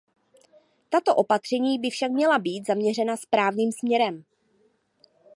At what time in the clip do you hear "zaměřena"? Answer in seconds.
2.67-3.17